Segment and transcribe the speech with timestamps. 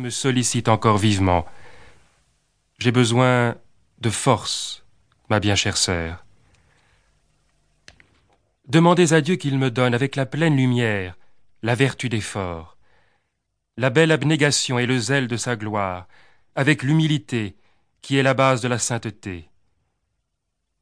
[0.00, 1.46] me sollicite encore vivement.
[2.78, 3.56] J'ai besoin
[3.98, 4.84] de force,
[5.30, 6.24] ma bien chère sœur.
[8.68, 11.16] Demandez à Dieu qu'il me donne avec la pleine lumière
[11.62, 12.76] la vertu d'effort,
[13.76, 16.06] la belle abnégation et le zèle de sa gloire,
[16.54, 17.56] avec l'humilité
[18.02, 19.50] qui est la base de la sainteté.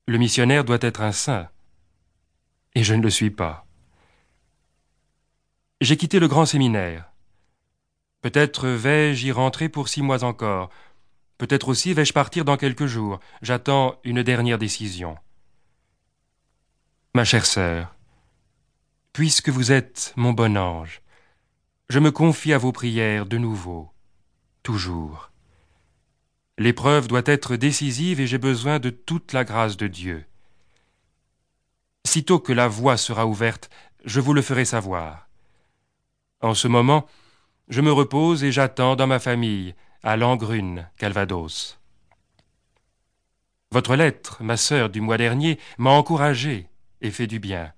[0.07, 1.49] Le missionnaire doit être un saint,
[2.75, 3.67] et je ne le suis pas.
[5.81, 7.11] J'ai quitté le grand séminaire.
[8.25, 10.71] Peut-être vais-je y rentrer pour six mois encore.
[11.37, 13.21] Peut-être aussi vais-je partir dans quelques jours.
[13.43, 15.19] J'attends une dernière décision.
[17.13, 17.95] Ma chère sœur,
[19.13, 21.03] puisque vous êtes mon bon ange,
[21.91, 23.91] je me confie à vos prières de nouveau,
[24.63, 25.31] toujours.
[26.57, 30.25] L'épreuve doit être décisive et j'ai besoin de toute la grâce de Dieu.
[32.07, 33.69] Sitôt que la voie sera ouverte,
[34.07, 35.29] je vous le ferai savoir.
[36.41, 37.07] En ce moment,
[37.69, 41.79] je me repose et j'attends dans ma famille, à Langrune, Calvados.
[43.71, 46.69] Votre lettre, ma sœur, du mois dernier, m'a encouragé
[47.01, 47.73] et fait du bien.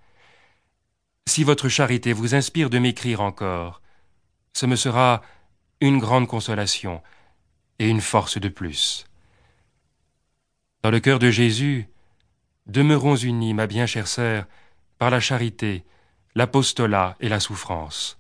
[1.27, 3.81] Si votre charité vous inspire de m'écrire encore,
[4.53, 5.23] ce me sera
[5.81, 7.03] une grande consolation
[7.79, 9.07] et une force de plus.
[10.83, 11.89] Dans le cœur de Jésus,
[12.67, 14.47] demeurons unis, ma bien chère sœur,
[14.99, 15.85] par la charité,
[16.35, 18.19] l'apostolat et la souffrance.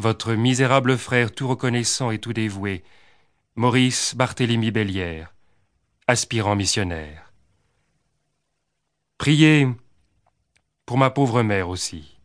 [0.00, 2.84] Votre misérable frère tout reconnaissant et tout dévoué,
[3.56, 5.34] Maurice Barthélemy Bellière,
[6.06, 7.32] aspirant missionnaire.
[9.18, 9.66] Priez
[10.86, 12.16] pour ma pauvre mère aussi.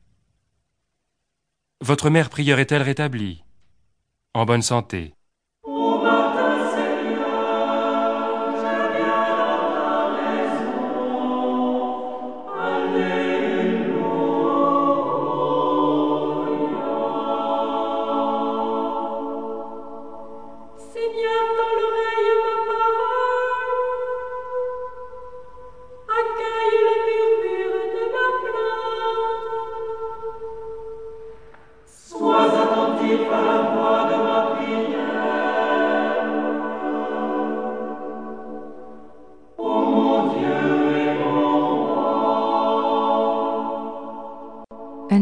[1.81, 3.43] Votre mère prieure est-elle rétablie?
[4.35, 5.15] En bonne santé«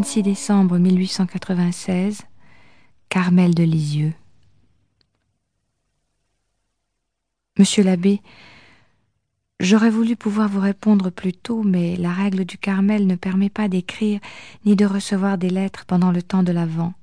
[0.02, 2.24] 26 décembre 1896,
[3.08, 4.14] Carmel de Lisieux.
[7.60, 8.20] Monsieur l'abbé,
[9.60, 13.68] j'aurais voulu pouvoir vous répondre plus tôt, mais la règle du Carmel ne permet pas
[13.68, 14.20] d'écrire
[14.66, 16.96] ni de recevoir des lettres pendant le temps de l'Avent.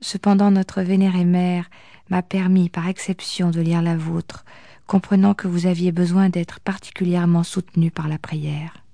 [0.00, 1.68] Cependant, notre vénérée mère
[2.08, 4.46] m'a permis par exception de lire la vôtre,
[4.86, 8.85] comprenant que vous aviez besoin d'être particulièrement soutenu par la prière.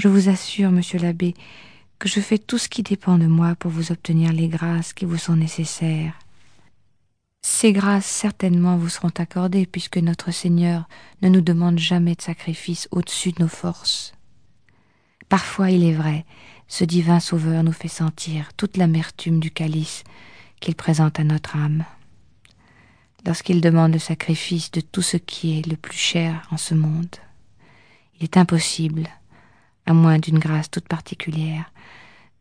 [0.00, 1.34] Je vous assure, monsieur l'abbé,
[1.98, 5.04] que je fais tout ce qui dépend de moi pour vous obtenir les grâces qui
[5.04, 6.18] vous sont nécessaires.
[7.42, 10.88] Ces grâces certainement vous seront accordées puisque notre Seigneur
[11.20, 14.14] ne nous demande jamais de sacrifice au-dessus de nos forces.
[15.28, 16.24] Parfois, il est vrai,
[16.66, 20.04] ce divin Sauveur nous fait sentir toute l'amertume du calice
[20.60, 21.84] qu'il présente à notre âme.
[23.26, 27.16] Lorsqu'il demande le sacrifice de tout ce qui est le plus cher en ce monde,
[28.18, 29.06] il est impossible,
[29.94, 31.72] moins d'une grâce toute particulière,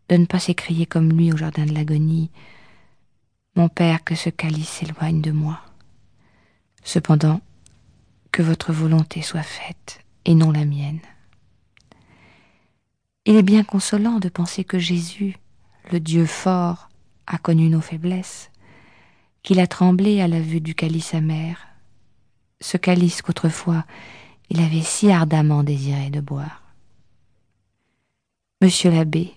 [0.10, 2.32] de ne pas s'écrier comme lui au jardin de l'agonie
[3.56, 5.60] Mon Père, que ce calice s'éloigne de moi.
[6.84, 7.42] Cependant,
[8.32, 11.00] que votre volonté soit faite et non la mienne.
[13.26, 15.36] Il est bien consolant de penser que Jésus,
[15.92, 16.90] le Dieu fort,
[17.28, 18.50] a connu nos faiblesses,
[19.44, 21.68] qu'il a tremblé à la vue du calice amer,
[22.62, 23.86] ce calice qu'autrefois
[24.50, 26.64] il avait si ardemment désiré de boire.
[28.62, 29.34] Monsieur l'abbé,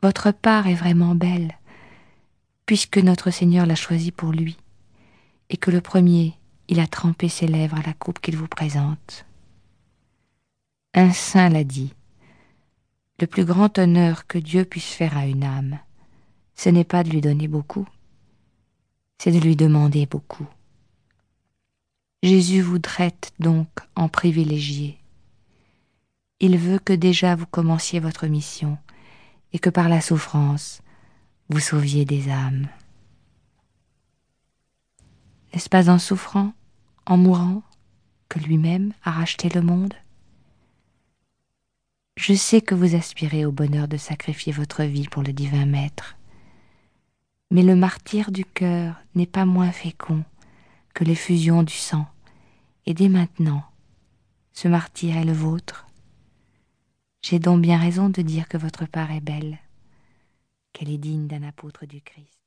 [0.00, 1.58] votre part est vraiment belle,
[2.64, 4.56] puisque notre Seigneur l'a choisi pour lui,
[5.50, 6.32] et que le premier,
[6.68, 9.26] il a trempé ses lèvres à la coupe qu'il vous présente.
[10.94, 11.92] Un saint l'a dit,
[13.20, 15.78] le plus grand honneur que Dieu puisse faire à une âme,
[16.54, 17.86] ce n'est pas de lui donner beaucoup,
[19.18, 20.48] c'est de lui demander beaucoup.
[22.22, 24.99] Jésus vous traite donc en privilégié.
[26.40, 28.78] Il veut que déjà vous commenciez votre mission
[29.52, 30.80] et que par la souffrance,
[31.50, 32.66] vous sauviez des âmes.
[35.52, 36.54] N'est-ce pas en souffrant,
[37.04, 37.62] en mourant,
[38.30, 39.92] que lui-même a racheté le monde?
[42.16, 46.16] Je sais que vous aspirez au bonheur de sacrifier votre vie pour le divin Maître.
[47.50, 50.24] Mais le martyr du cœur n'est pas moins fécond
[50.94, 52.06] que l'effusion du sang,
[52.86, 53.64] et dès maintenant,
[54.52, 55.86] ce martyr est le vôtre.
[57.22, 59.58] J'ai donc bien raison de dire que votre part est belle,
[60.72, 62.39] qu'elle est digne d'un apôtre du Christ.